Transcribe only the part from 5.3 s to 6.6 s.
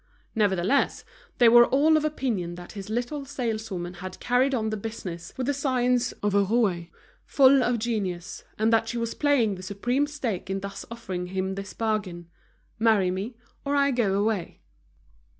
with the science of a